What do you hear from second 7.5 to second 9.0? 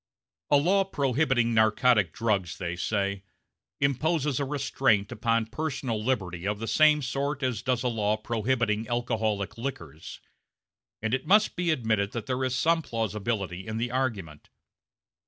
does a law prohibiting